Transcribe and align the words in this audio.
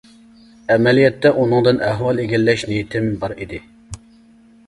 ئەمەلىيەتتە 0.75 1.31
ئۇنىڭدىن 1.41 1.83
ئەھۋال 1.89 2.23
ئىگىلەش 2.23 2.65
نىيىتىم 2.71 3.13
بار 3.25 3.35
ئىدى. 3.37 3.59